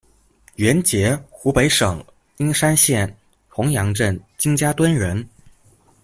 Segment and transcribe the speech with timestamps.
[0.55, 2.03] 袁捷，湖北省
[2.37, 3.15] 英山县
[3.47, 5.23] 红山镇金家墩人。